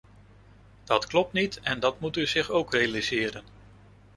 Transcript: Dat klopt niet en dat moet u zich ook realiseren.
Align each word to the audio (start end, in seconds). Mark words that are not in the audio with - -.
Dat 0.83 1.05
klopt 1.05 1.33
niet 1.33 1.59
en 1.59 1.79
dat 1.79 1.99
moet 1.99 2.17
u 2.17 2.25
zich 2.27 2.49
ook 2.49 2.71
realiseren. 2.73 3.43